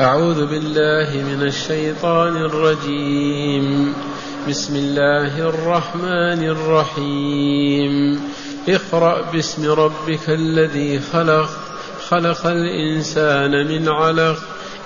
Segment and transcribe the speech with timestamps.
[0.00, 3.94] أعوذ بالله من الشيطان الرجيم.
[4.48, 8.20] بسم الله الرحمن الرحيم.
[8.68, 11.50] اقرأ باسم ربك الذي خلق
[12.08, 14.38] خلق الإنسان من علق.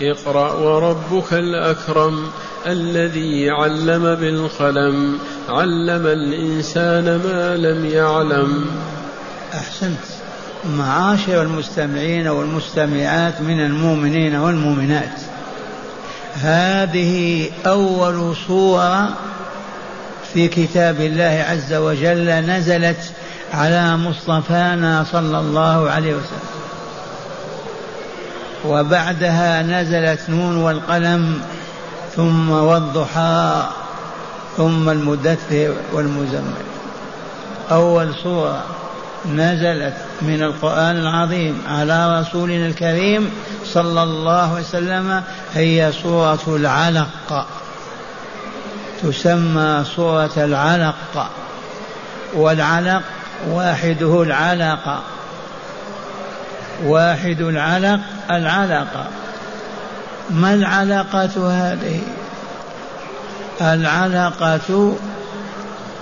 [0.03, 2.31] اقرأ وربك الأكرم
[2.67, 5.19] الذي علم بالقلم.
[5.49, 8.67] علم الإنسان ما لم يعلم.
[9.55, 10.14] أحسنت.
[10.71, 15.21] معاشر المستمعين والمستمعات من المؤمنين والمؤمنات.
[16.35, 19.09] هذه أول صورة
[20.33, 23.13] في كتاب الله عز وجل نزلت
[23.55, 26.49] على مصطفانا صلى الله عليه وسلم.
[28.67, 31.41] وبعدها نزلت نون والقلم
[32.17, 33.67] ثم والضحى
[34.57, 36.65] ثم المدثر والمزمل.
[37.71, 38.65] أول صورة.
[39.33, 43.31] نزلت من القرآن العظيم على رسولنا الكريم
[43.65, 45.23] صلى الله عليه وسلم
[45.55, 47.47] هي سورة العلق.
[49.03, 51.31] تسمى سورة العلق.
[52.35, 53.03] والعلق
[53.51, 55.03] واحدة العلقة
[56.85, 58.01] واحد العلق
[58.31, 59.07] العلقة
[60.31, 62.01] ما العلقة هذه؟
[63.61, 64.97] العلقة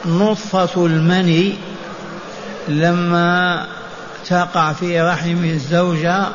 [0.07, 1.59] نطفة المني.
[2.69, 3.67] لما
[4.29, 6.27] تقع في رحم الزوجة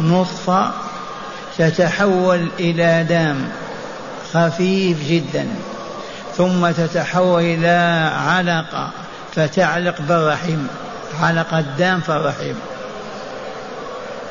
[0.00, 0.70] نطفة
[1.58, 3.44] تتحول إلى دم
[4.34, 5.46] خفيف جدا
[6.36, 8.90] ثم تتحول إلى علقة
[9.34, 10.58] فتعلق بالرحم
[11.20, 12.54] علقة الدم في الرحم.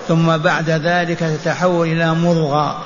[0.07, 2.77] ثم بعد ذلك تتحول إلى مضغة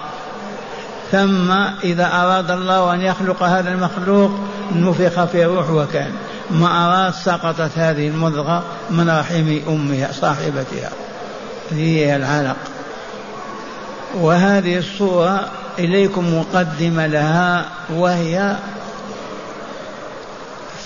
[1.12, 1.52] ثم
[1.84, 4.32] إذا أراد الله أن يخلق هذا المخلوق
[4.72, 6.12] نفخ في روح وكان.
[6.52, 10.92] ما أراد سقطت هذه المضغة من رحم أمها صاحبتها.
[11.72, 12.58] هي العلق.
[14.16, 15.48] وهذه الصورة
[15.80, 18.56] إليكم مقدمة لها وهي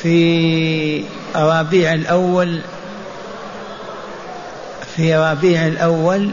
[0.01, 1.03] في
[1.35, 2.61] ربيع الأول
[4.95, 6.31] في ربيع الأول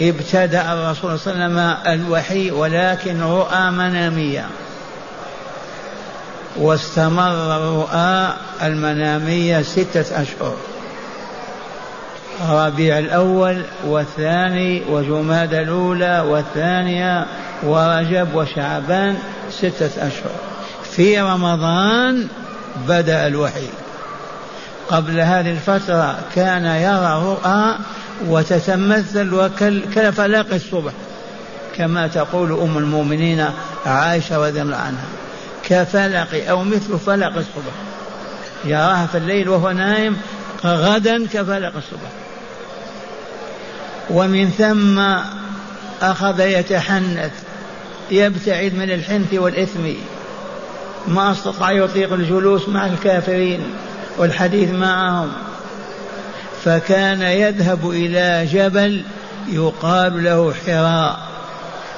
[0.00, 4.46] ابتدأ الرسول صلى الله عليه وسلم الوحي ولكن رؤى منامية.
[6.56, 10.56] واستمر الرؤى المنامية ستة أشهر.
[12.50, 17.26] ربيع الأول والثاني وجماد الأولى والثانية
[17.62, 19.18] ورجب وشعبان
[19.50, 20.32] ستة أشهر.
[20.90, 22.28] في رمضان
[22.88, 23.66] بدأ الوحي.
[24.88, 27.76] قبل هذه الفترة كان يرى رؤى
[28.26, 30.92] وتتمثل وكالفلاق الصبح
[31.76, 33.44] كما تقول أم المؤمنين
[33.86, 35.17] عائشة رضي الله عنها.
[35.64, 37.72] كفلق أو مثل فلق الصبح.
[38.64, 40.16] يراها في الليل وهو نائم
[40.64, 42.10] غدا كفلق الصبح.
[44.10, 44.98] ومن ثم
[46.02, 47.32] أخذ يتحنث
[48.10, 49.92] يبتعد من الحنث والإثم.
[51.08, 53.60] ما أستطاع يطيق الجلوس مع الكافرين
[54.18, 55.32] والحديث معهم.
[56.64, 59.02] فكان يذهب إلى جبل
[59.48, 61.18] يقال له حراء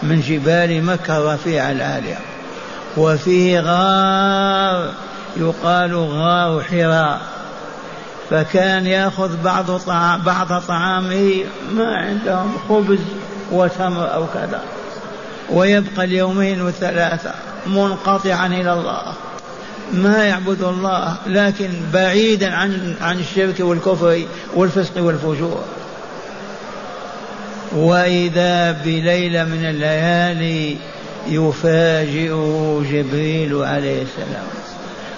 [0.03, 2.30] من جبال مكة الرفيعة العالية.
[2.97, 4.93] وفيه غار
[5.37, 7.21] يقال غار حراء
[8.31, 12.99] فكان ياخذ بعض طعام بعض طعامه ما عندهم خبز
[13.53, 14.61] وتمر أو كذا
[15.51, 17.33] ويبقى اليومين والثلاثه
[17.67, 19.13] منقطعا إلى الله.
[19.93, 24.23] ما يعبد الله لكن بعيدا عن عن الشرك والكفر
[24.55, 25.65] والفسق والفجور.
[27.73, 30.77] وإذا بليلة من الليالي
[31.27, 34.47] يفاجئه جبريل عليه السلام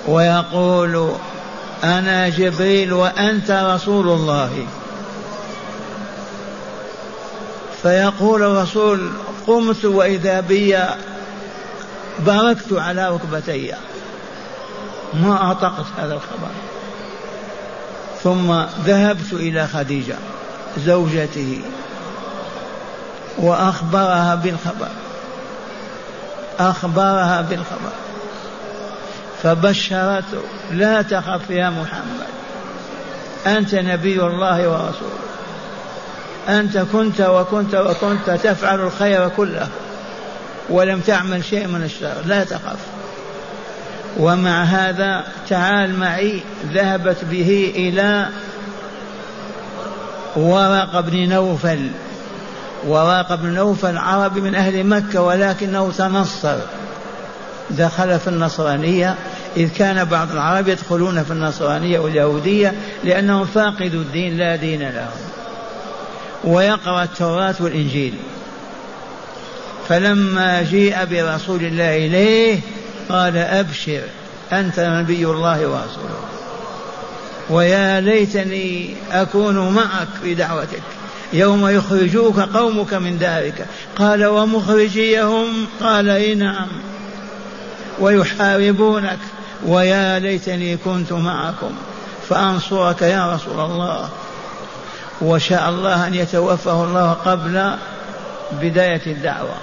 [0.09, 1.13] ويقول
[1.85, 4.67] أنا جبريل وأنت رسول الله.
[7.83, 9.11] فيقول الرسول
[9.47, 10.79] قمت وإذا بي
[12.27, 13.73] بركت على ركبتي.
[15.15, 16.51] ما أعتقد هذا الخبر.
[18.23, 18.53] ثم
[18.87, 20.17] ذهبت إلى خديجة
[20.79, 21.61] زوجته
[23.39, 24.89] وأخبرها بالخبر.
[26.59, 27.93] أخبرها بالخبر.
[29.43, 32.27] فبشرته لا تخف يا محمد.
[33.47, 35.23] أنت نبي الله ورسوله.
[36.49, 39.69] أنت كنت وكنت وكنت تفعل الخير كله.
[40.71, 42.15] ولم تعمل شيء من الشر.
[42.27, 42.79] لا تخف.
[44.17, 46.41] ومع هذا تعال معي.
[46.73, 48.29] ذهبت به إلى
[50.37, 51.91] ورق بن نوفل.
[52.87, 56.57] ورق بن نوفل عربي من أهل مكة ولكنه تنصر.
[57.71, 59.15] دخل في النصرانية
[59.57, 62.75] إذ كان بعض العرب يدخلون في النصرانية واليهودية
[63.05, 65.21] لأنهم فاقدوا الدين لا دين لهم.
[66.45, 68.15] ويقرأ التوراة والإنجيل.
[69.89, 72.61] فلما جيء برسول الله إليه
[73.09, 74.03] قال أبشر
[74.53, 76.21] أنت نبي الله ورسوله.
[77.51, 80.83] ويا ليتني أكون معك في دعوتك.
[81.33, 83.67] يوم يخرجوك قومك من دارك.
[83.97, 86.69] قال ومخرجيهم؟ قال إي نعم.
[88.01, 89.19] ويحاربونك.
[89.67, 91.71] ويا ليتني كنت معكم.
[92.29, 94.09] فأنصرك يا رسول الله.
[95.21, 97.73] وشاء الله أن يتوفاه الله قبل
[98.53, 99.55] بداية الدعوة.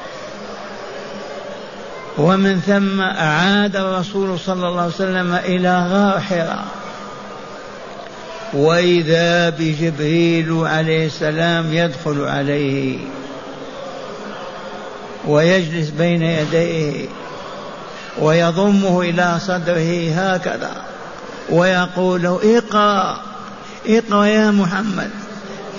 [2.17, 6.78] ومن ثم عاد الرسول صلى الله عليه وسلم إلى غار حراء
[8.53, 12.99] وإذا بجبريل عليه السلام يدخل عليه
[15.27, 17.05] ويجلس بين يديه
[18.21, 20.81] ويضمه إلى صدره هكذا
[21.49, 23.21] ويقول له اقرأ
[23.87, 25.09] اقرأ يا محمد.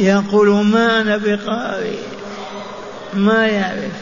[0.00, 1.98] يقول ما أنا بقارئ
[3.14, 3.92] ما يعرف.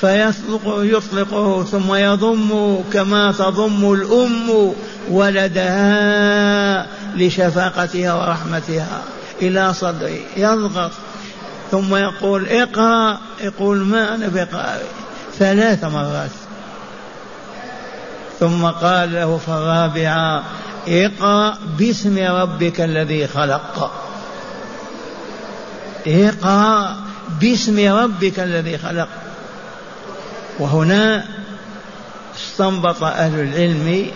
[0.00, 4.72] فيطلق يطلقه ثم يضم كما تضم الأم
[5.10, 6.86] ولدها.
[7.16, 9.02] لشفاقتها ورحمتها
[9.42, 10.26] إلى صدري.
[10.36, 10.90] يضغط
[11.70, 13.18] ثم يقول اقرأ.
[13.40, 14.86] يقول ما أنا بقارئ.
[15.38, 16.30] ثلاث مرات.
[18.40, 20.42] ثم قال له في الرابعة
[20.88, 23.90] اقرأ باسم ربك الذي خلق.
[26.06, 26.96] اقرأ
[27.40, 29.08] باسم ربك الذي خلق.
[30.58, 31.24] وهنا
[32.36, 34.10] استنبط أهل العلم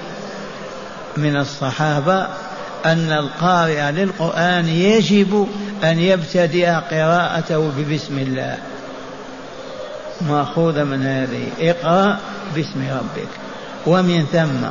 [1.17, 2.27] من الصحابة
[2.87, 5.49] أن القارئ للقرآن يجب
[5.85, 8.59] أن يبتدئ قراءته ببسم الله.
[10.21, 11.49] مأخوذة من هذه.
[11.61, 12.19] اقرأ
[12.55, 13.29] باسم ربك.
[13.87, 14.67] ومن ثم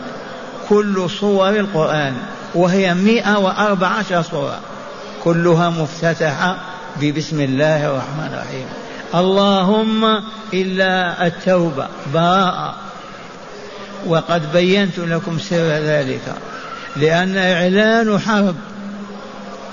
[0.69, 2.13] كل صور القرآن
[2.55, 4.59] وهي مئة وأربع عشر صورة
[5.23, 6.57] كلها مفتتحة
[7.01, 8.65] ببسم الله الرحمن الرحيم.
[9.15, 10.23] اللهم
[10.53, 12.75] إلا التوبة براءة.
[14.07, 16.35] وقد بينت لكم سر ذلك.
[16.95, 18.55] لأن إعلان حرب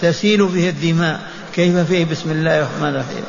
[0.03, 1.21] تسيل فيه الدماء.
[1.55, 3.25] كيف فيه؟ بسم الله الرحمن الرحيم.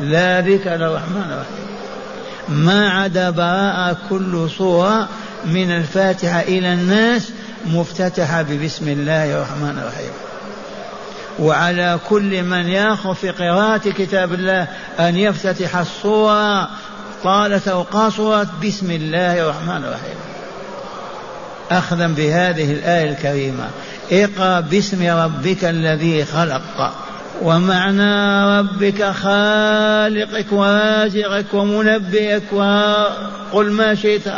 [0.00, 1.68] لا ذكر الرحمن الرحيم.
[2.48, 5.08] ما عدا براءة كل صورة
[5.46, 7.30] من الفاتحة إلى الناس
[7.66, 10.10] مفتتحة ببسم الله الرحمن الرحيم.
[11.38, 14.68] وعلى كل من ياخذ في قراءة كتاب الله
[15.00, 16.68] أن يفتتح الصورة
[17.24, 20.37] طالت أو قصرت بسم الله الرحمن الرحيم.
[21.70, 23.68] أخذا بهذه الآية الكريمة.
[24.12, 26.92] اقرأ باسم ربك الذي خلق
[27.42, 34.28] ومعنى ربك خالقك ورازقك ومنبئك وقل ما شئت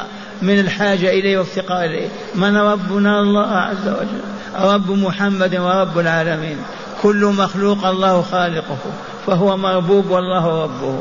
[0.42, 2.08] من الحاجة إليه وافتقار إليه.
[2.34, 4.20] من ربنا الله عز وجل؟
[4.60, 6.56] رب محمد ورب العالمين.
[7.02, 8.78] كل مخلوق الله خالقه
[9.26, 10.98] فهو مربوب والله ربه.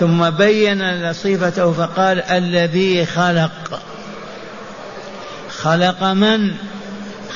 [0.00, 3.80] ثم بين صفته فقال الذي خلق.
[5.62, 6.50] خلق من؟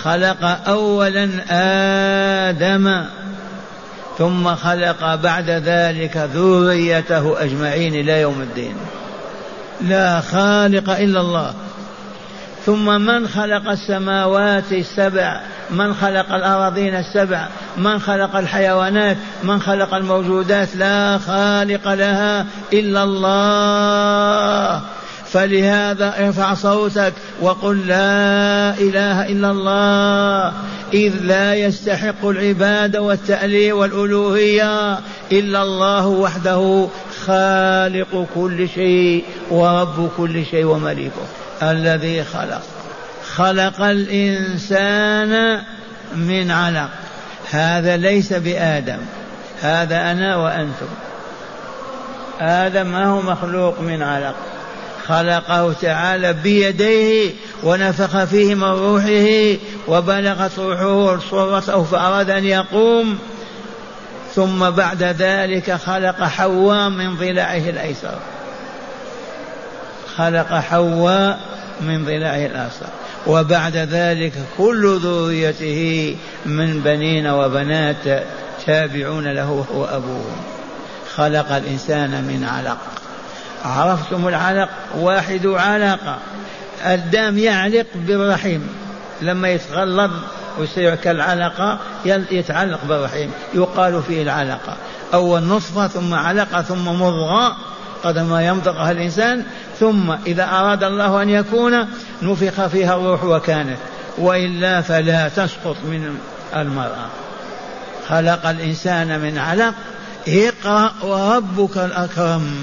[0.03, 1.29] خلق اولا
[2.51, 3.05] آدم
[4.19, 8.75] ثم خلق بعد ذلك ذريته أجمعين إلى يوم الدين.
[9.81, 11.55] لا خالق إلا الله.
[12.67, 15.41] ثم من خلق السماوات السبع؟
[15.71, 17.47] من خلق الأراضين السبع؟
[17.77, 24.81] من خلق الحيوانات؟ من خلق الموجودات؟ لا خالق لها إلا الله.
[25.33, 30.53] فلهذا ارفع صوتك وقل لا إله إلا الله.
[30.95, 34.99] إذ لا يستحق العبادة والتاليه والألوهية
[35.33, 36.89] إلا الله وحده
[37.27, 41.27] خالق كل شيء ورب كل شيء ومليكه
[41.63, 42.63] الذي خلق.
[43.35, 45.61] خلق الإنسان
[46.17, 46.91] من علق.
[47.51, 48.99] هذا ليس بآدم.
[49.63, 50.89] هذا أنا وأنتم.
[52.41, 54.35] آدم ما هو مخلوق من علق.
[55.09, 57.31] خلقه تعالى بيديه
[57.63, 63.19] ونفخ فيه من روحه وبلغت روحه صورته فأراد أن يقوم.
[64.35, 68.19] ثم بعد ذلك خلق حواء من ضلعه الأيسر.
[70.17, 71.41] خلق حواء
[71.81, 72.87] من ضلعه الأيسر.
[73.27, 76.17] وبعد ذلك كل ذريته
[76.47, 78.25] من بنين وبنات
[78.67, 80.43] تابعون له وهو أبوهم
[81.15, 83.02] خلق الإنسان من علق.
[83.65, 86.19] عرفتم العلق واحد علقة
[86.85, 88.69] الدم يعلق بالرحيم.
[89.23, 90.11] لما يتغلظ
[90.59, 93.31] ويصير كالعلقة يتعلق بالرحيم.
[93.55, 94.77] يقال فيه العلقة
[95.15, 97.57] أول نطفة ثم علقة ثم مضغة
[98.05, 99.45] قد ما يمضغها الإنسان.
[99.81, 101.89] ثم إذا أراد الله أن يكون
[102.23, 103.79] نفخ فيها الروح وكانت.
[104.19, 106.19] وإلا فلا تسقط من
[106.57, 107.07] المرأة.
[108.09, 109.75] خلق الإنسان من علق.
[110.29, 112.55] اقرأ وربك الأكرم.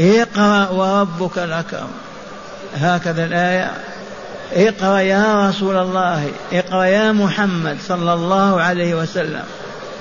[0.00, 1.88] اقرأ وربك الأكرم
[2.76, 3.70] هكذا الآية.
[4.52, 9.42] اقرأ يا رسول الله اقرأ يا محمد صلى الله عليه وسلم.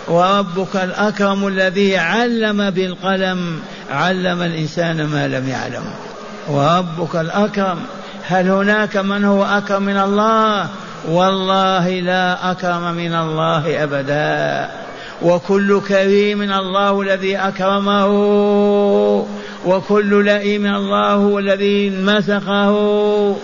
[0.07, 3.59] وربك الأكرم الذي علم بالقلم
[3.91, 5.83] علم الإنسان ما لم يعلم.
[6.50, 7.79] وربك الأكرم.
[8.27, 10.67] هل هناك من هو أكرم من الله؟
[11.07, 14.69] والله لا أكرم من الله أبدا.
[15.21, 18.07] وكل كريم الله الذي أكرمه.
[19.65, 23.36] وكل لئيم الله الذي مسخه.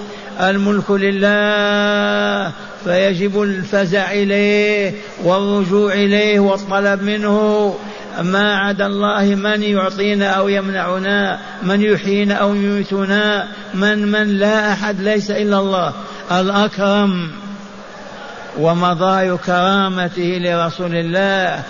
[0.41, 2.51] الملك لله
[2.83, 7.75] فيجب الفزع إليه والرجوع إليه والطلب منه.
[8.21, 15.01] ما عدا الله من يعطينا أو يمنعنا من يحيينا أو يميتنا من من لا أحد
[15.01, 15.93] ليس إلا الله.
[16.31, 17.31] الأكرم
[18.59, 21.63] ومضاي كرامته لرسول الله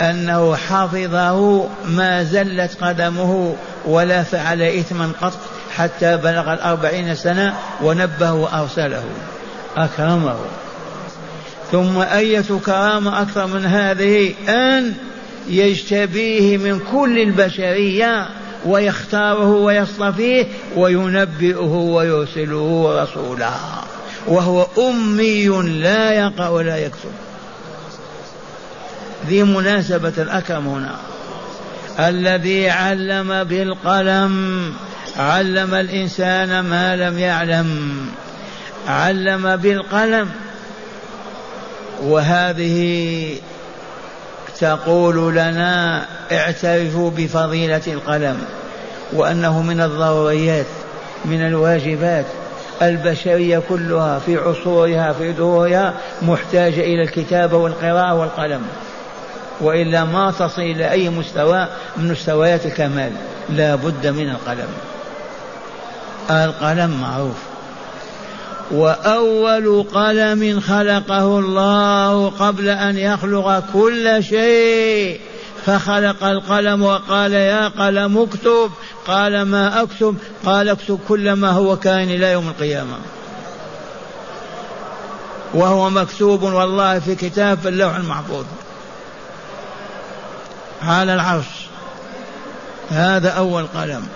[0.00, 3.56] أنه حفظه ما زلت قدمه.
[3.84, 5.38] ولا فعل إثما قط
[5.76, 9.04] حتى بلغ الأربعين سنة ونبه وأرسله.
[9.76, 10.36] أكرمه.
[11.72, 14.94] ثم أية كرامة أكثر من هذه أن
[15.48, 18.28] يجتبيه من كل البشرية
[18.66, 20.46] ويختاره ويصطفيه
[20.76, 23.50] وينبئه ويرسله رسولا.
[24.26, 25.48] وهو أمي
[25.82, 27.10] لا يقرأ ولا يكتب
[29.26, 31.11] ذي مناسبة الأكرم هنا.
[32.00, 34.74] الذي علم بالقلم
[35.16, 37.96] علم الإنسان ما لم يعلم
[38.88, 40.30] علم بالقلم.
[42.02, 43.36] وهذه
[44.60, 48.38] تقول لنا اعترفوا بفضيلة القلم
[49.12, 50.66] وأنه من الضروريات
[51.24, 52.26] من الواجبات.
[52.82, 58.62] البشرية كلها في عصورها في دورها محتاجة إلى الكتابة والقراءة والقلم.
[59.62, 61.66] وإلا ما تصل إلى أي مستوى
[61.96, 63.12] من مستويات الكمال.
[63.50, 64.68] لا بد من القلم.
[66.30, 67.36] القلم معروف.
[68.70, 75.20] وأول قلم خلقه الله قبل أن يخلق كل شيء
[75.66, 78.70] فخلق القلم وقال يا قلم اكتب
[79.06, 80.16] قال ما أكتب
[80.46, 82.96] قال اكتب كل ما هو كائن إلى يوم القيامة.
[85.54, 88.44] وهو مكتوب والله في كتاب في اللوح المحفوظ.
[90.82, 91.46] على العرش.
[92.90, 94.08] هذا أول قلم.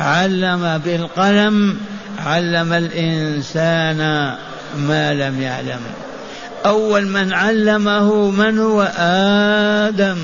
[0.00, 1.80] علم بالقلم
[2.26, 3.98] علم الإنسان
[4.76, 5.80] ما لم يعلم.
[6.66, 10.18] أول من علمه من هو؟ آدم.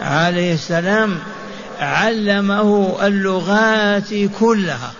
[0.00, 1.18] عليه السلام
[1.80, 4.92] علمه اللغات كلها.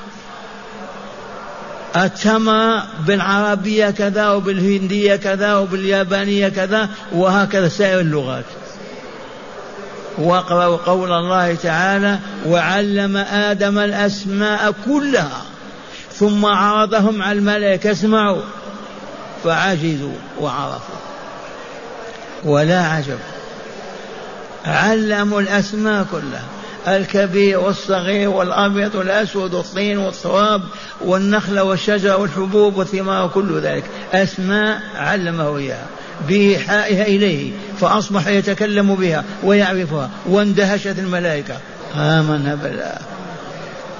[2.04, 8.44] أتم بالعربية كذا وبالهندية كذا وباليابانية كذا وهكذا سائر اللغات.
[10.18, 15.42] واقرأوا قول الله تعالى وعلم آدم الأسماء كلها
[16.12, 18.42] ثم عرضهم على الملائكة اسمعوا.
[19.44, 20.94] فعجزوا وعرفوا.
[22.44, 23.18] ولا عجب.
[24.66, 26.57] علموا الأسماء كلها.
[26.96, 30.62] الكبير والصغير والأبيض والأسود والطين والصواب
[31.00, 33.84] والنخل والشجر والحبوب والثمار كل ذلك.
[34.12, 35.86] أسماء علمه إياها.
[36.28, 40.10] بإيحائها إليه فأصبح يتكلم بها ويعرفها.
[40.26, 41.56] واندهشت الملائكة.
[41.94, 42.98] آمنا بالله.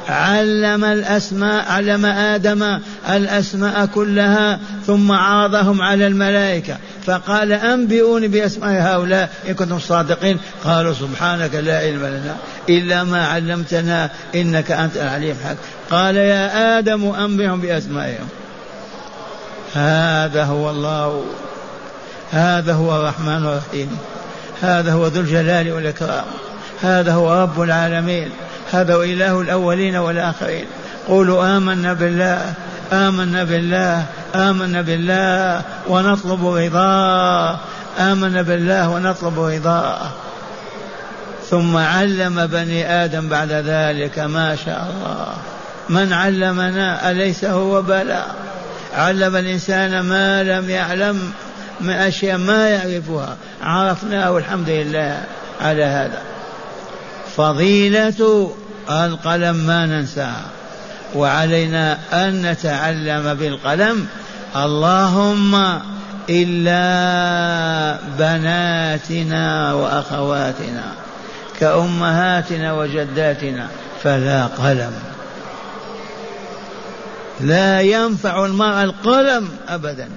[0.09, 2.79] علم الأسماء علم آدم
[3.11, 6.77] الأسماء كلها ثم عرضهم على الملائكة.
[7.07, 10.39] فقال أنبئوني بأسماء هؤلاء إن كنتم صادقين.
[10.65, 12.37] قالوا سبحانك لا علم لنا
[12.69, 15.59] إلا ما علمتنا إنك أنت العليم الحكيم
[15.91, 18.29] قال يا آدم أنبئهم بأسمائهم.
[19.75, 21.25] هذا هو الله.
[22.33, 23.99] هذا هو الرحمن الرحيم.
[24.63, 26.25] هذا هو ذو الجلال والإكرام.
[26.83, 28.31] هذا هو رب العالمين.
[28.73, 30.65] هذا هو إله الأولين والآخرين.
[31.09, 32.55] قولوا آمنا بالله.
[32.93, 34.05] آمنا بالله.
[34.35, 37.59] آمنا بالله ونطلب رضاه.
[37.99, 40.11] آمنا بالله ونطلب رضاه.
[41.51, 45.35] ثم علم بني آدم بعد ذلك ما شاء الله.
[45.89, 48.25] من علمنا أليس هو بلى؟
[48.97, 51.33] علم الإنسان ما لم يعلم
[51.81, 53.37] من أشياء ما يعرفها.
[53.63, 55.21] عرفناه والحمد لله
[55.61, 56.23] على هذا.
[57.37, 58.53] فضيلة
[58.91, 60.47] القلم ما ننساها
[61.15, 64.07] وعلينا أن نتعلم بالقلم
[64.57, 65.81] اللهم
[66.31, 70.85] إلا بناتنا وأخواتنا
[71.61, 73.69] كأمهاتنا وجداتنا
[74.03, 74.93] فلا قلم.
[77.41, 80.09] لا ينفع المرأة القلم أبدا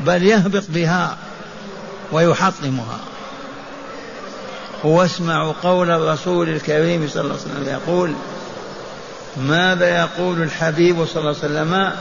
[0.00, 1.16] بل يهبط بها
[2.12, 2.98] ويحطمها.
[4.84, 8.12] واسمعوا قول الرسول الكريم صلى الله عليه وسلم يقول
[9.36, 11.92] ماذا يقول الحبيب صلى الله عليه وسلم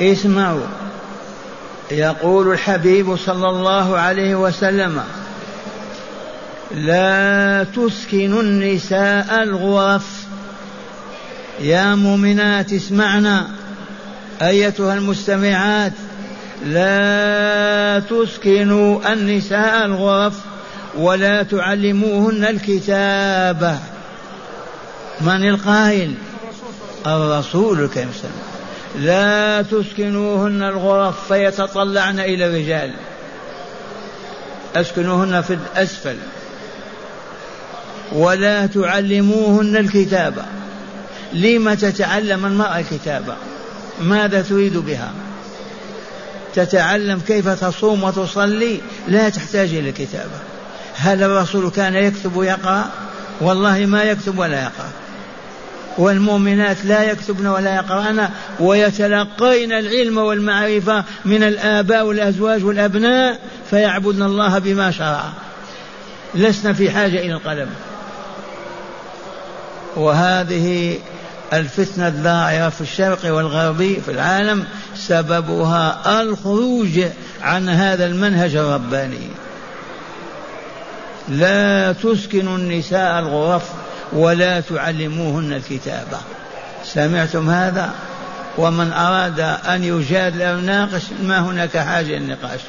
[0.00, 0.66] اسمعوا.
[1.90, 5.00] يقول الحبيب صلى الله عليه وسلم
[6.74, 10.24] لا تسكن النساء الغرف
[11.60, 13.46] يا مؤمنات اسمعنا.
[14.42, 15.92] أيتها المستمعات
[16.66, 20.34] لا تسكنوا النساء الغرف
[20.98, 23.78] ولا تعلموهن الكتابه
[25.20, 26.14] من القائل؟
[27.06, 28.10] الرسول الكريم
[28.98, 32.90] لا تسكنوهن الغرف فيتطلعن إلى الرجال.
[34.76, 36.16] أسكنوهن في الأسفل.
[38.12, 40.44] ولا تعلموهن الكتابة.
[41.32, 43.34] لم تتعلم المرأة الكتابة؟
[44.00, 45.12] ماذا تريد بها؟
[46.54, 50.38] تتعلم كيف تصوم وتصلي؟ لا تحتاج إلى الكتابة.
[50.96, 52.84] هل الرسول كان يكتب ويقرأ؟
[53.40, 54.90] والله ما يكتب ولا يقرأ.
[55.98, 58.28] والمؤمنات لا يكتبن ولا يقرأن
[58.60, 63.38] ويتلقين العلم والمعرفة من الآباء والأزواج والأبناء
[63.70, 65.24] فيعبدن الله بما شرع.
[66.34, 67.68] لسنا في حاجة إلى القلم.
[69.96, 70.98] وهذه
[71.52, 74.64] الفتنة الظاهرة في الشرق والغرب في العالم
[74.96, 77.00] سببها الخروج
[77.42, 79.28] عن هذا المنهج الرباني.
[81.28, 83.62] لا تسكن النساء الغرف
[84.12, 86.18] ولا تعلموهن الكتابة.
[86.84, 87.90] سمعتم هذا؟
[88.58, 92.60] ومن أراد أن يجادل أو يناقش ما هناك حاجة للنقاش.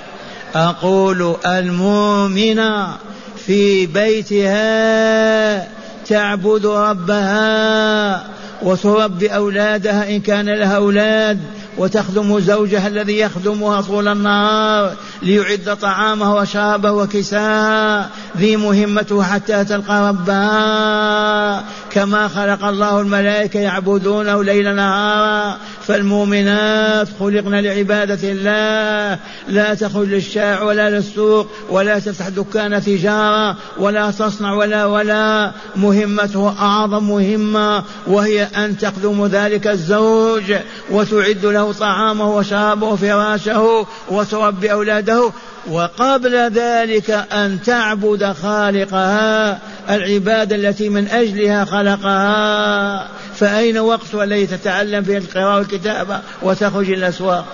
[0.55, 2.97] أقول المؤمنة
[3.45, 5.67] في بيتها
[6.07, 8.25] تعبد ربها
[8.61, 11.39] وتربي أولادها إن كان لها أولاد
[11.77, 18.09] وتخدم زوجها الذي يخدمها طول النهار ليعد طعامه وشرابه وكساها.
[18.37, 21.63] ذي مهمته حتى تلقى ربها.
[21.91, 25.57] كما خلق الله الملائكة يعبدونه ليل نهارا.
[25.87, 29.19] فالمؤمنات خلقن لعبادة الله.
[29.47, 35.51] لا تخرج للشارع ولا للسوق ولا تفتح دكان تجارة ولا تصنع ولا ولا.
[35.75, 40.53] مهمته أعظم مهمة وهي أن تخدم ذلك الزوج
[40.91, 45.31] وتعد له طعامه وشرابه وفراشه وتربي أولاده.
[45.67, 53.07] وقبل ذلك أن تعبد خالقها العبادة التي من أجلها خلقها.
[53.35, 57.45] فأين وقت الذي تتعلم فيه القراءة والكتابة وتخرج الأسواق؟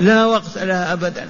[0.00, 1.28] لا وقت لها أبدا.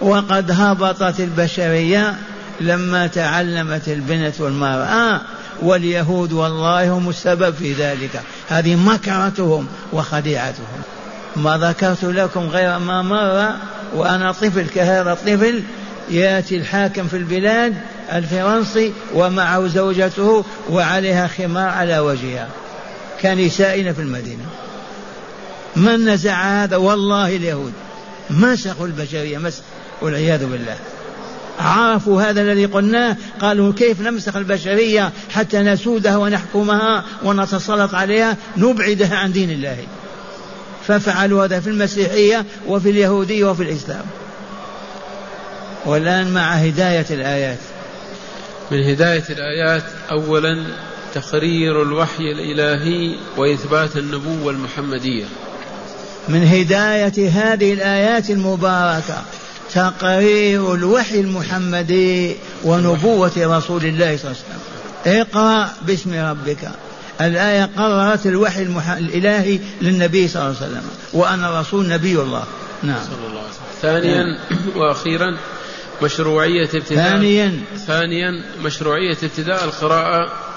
[0.00, 2.14] وقد هبطت البشرية
[2.60, 5.20] لما تعلمت البنت والمرأة.
[5.62, 8.22] واليهود والله هم السبب في ذلك.
[8.48, 10.82] هذه مكرتهم وخديعتهم.
[11.36, 13.52] ما ذكرت لكم غير ما مر
[13.94, 15.62] وأنا طفل كهذا الطفل
[16.10, 17.74] يأتي الحاكم في البلاد
[18.12, 22.48] الفرنسي ومعه زوجته وعليها خمار على وجهها.
[23.22, 24.44] كنسائنا في المدينة.
[25.76, 27.72] من نزع هذا؟ والله اليهود.
[28.30, 29.62] مسخوا البشرية مسخ
[30.02, 30.76] والعياذ بالله.
[31.58, 33.16] عرفوا هذا الذي قلناه.
[33.40, 39.76] قالوا كيف نمسخ البشرية حتى نسودها ونحكمها ونتسلط عليها؟ نبعدها عن دين الله.
[40.86, 44.04] ففعلوا هذا في المسيحية وفي اليهودية وفي الإسلام.
[45.86, 47.58] والآن مع هداية الآيات.
[48.70, 50.64] من هداية الآيات أولا
[51.14, 55.24] تقرير الوحي الإلهي وإثبات النبوة المحمدية.
[56.28, 59.22] من هداية هذه الآيات المباركة.
[59.74, 64.60] تقرير الوحي المحمدي ونبوة رسول الله صلى الله عليه وسلم.
[65.06, 66.70] اقرأ باسم ربك.
[67.20, 68.90] الآية قررت الوحي المح...
[68.90, 70.84] الإلهي للنبي صلى الله عليه وسلم.
[71.12, 72.44] وأن الرسول نبي الله.
[72.82, 73.04] نعم.
[73.04, 73.82] صلى الله عليه وسلم.
[73.82, 74.76] ثانيا نعم.
[74.80, 75.36] وأخيرا
[76.02, 77.60] مشروعية ابتداء ثانيا.
[77.86, 80.47] ثانيا مشروعية ابتداء القراءة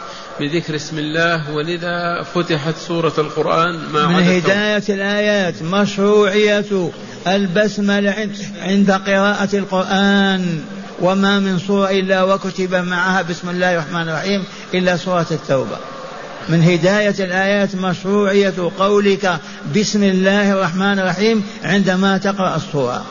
[0.41, 6.91] بذكر اسم الله ولذا فتحت سورة القرآن مع من هداية الآيات مشروعية
[7.27, 8.29] البسملة
[8.61, 10.61] عند قراءة القرآن.
[11.01, 15.77] وما من سورة إلا وكتب معها بسم الله الرحمن الرحيم إلا سورة التوبة.
[16.49, 19.39] من هداية الآيات مشروعية قولك
[19.75, 23.05] بسم الله الرحمن الرحيم عندما تقرأ السورة.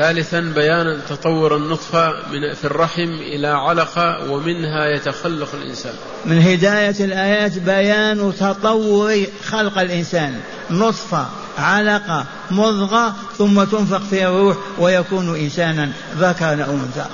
[0.00, 5.92] ثالثا بيان تطور النطفة من في الرحم إلى علقة ومنها يتخلق الإنسان.
[6.24, 10.40] من هداية الآيات بيان تطور خلق الإنسان.
[10.70, 11.26] نطفة
[11.58, 17.06] علقة مضغة ثم تنفق فيها الروح ويكون إنسانا ذكرا أو أنثى.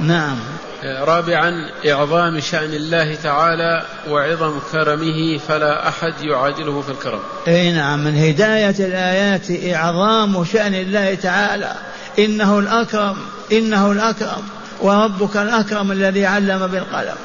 [0.00, 0.36] نعم.
[0.84, 7.20] رابعا إعظام شأن الله تعالى وعظم كرمه فلا أحد يعادله في الكرم.
[7.48, 11.74] أي نعم من هداية الآيات إعظام شأن الله تعالى
[12.18, 13.16] إنه الأكرم
[13.52, 14.42] إنه الأكرم
[14.80, 17.16] وربك الأكرم الذي علم بالقلم.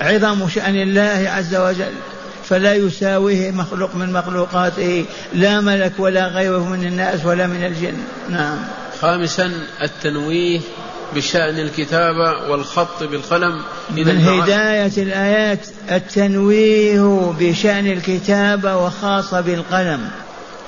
[0.00, 1.94] عظم شأن الله عز وجل
[2.44, 7.96] فلا يساويه مخلوق من مخلوقاته لا ملك ولا غيره من الناس ولا من الجن.
[8.30, 8.58] نعم.
[9.00, 10.60] خامسا التنويه
[11.16, 20.10] بشأن الكتابة والخط بالقلم من هداية الآيات التنويه بشأن الكتابة وخاصة بالقلم.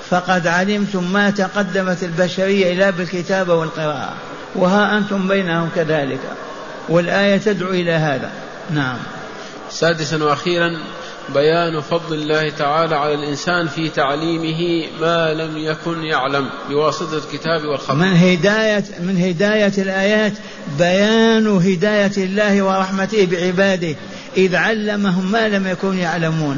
[0.09, 4.13] فقد علمتم ما تقدمت البشرية إلا بالكتابة والقراءة
[4.55, 6.19] وها أنتم بينهم كذلك.
[6.89, 8.31] والآية تدعو إلى هذا.
[8.73, 8.97] نعم.
[9.69, 10.77] سادسا وأخيرا
[11.33, 17.91] بيان فضل الله تعالى على الإنسان في تعليمه ما لم يكن يعلم بواسطة الكتاب والخط.
[17.91, 20.33] من هداية من هداية الآيات
[20.79, 23.95] بيان هداية الله ورحمته بعباده.
[24.37, 26.57] إذ علمهم ما لم يكونوا يعلمون.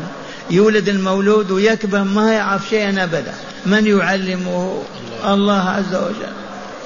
[0.51, 3.33] يولد المولود ويكبر ما يعرف شيئا أبدا.
[3.65, 4.81] من يعلمه؟
[5.25, 6.33] الله عز وجل.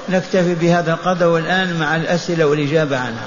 [0.08, 3.26] نكتفي بهذا القدر والآن مع الأسئلة والإجابة عنها.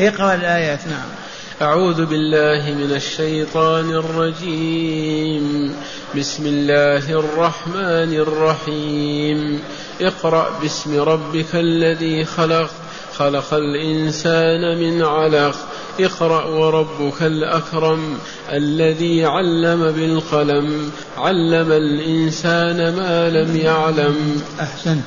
[0.00, 1.25] اقرأ الآيات نعم.
[1.62, 5.74] أعوذ بالله من الشيطان الرجيم.
[6.18, 9.60] بسم الله الرحمن الرحيم.
[10.00, 12.70] اقرأ باسم ربك الذي خلق
[13.16, 15.56] خلق الإنسان من علق.
[16.00, 18.18] اقرأ وربك الأكرم
[18.52, 20.90] الذي علم بالقلم.
[21.16, 24.42] علم الإنسان ما لم يعلم.
[24.60, 25.04] أحسنت.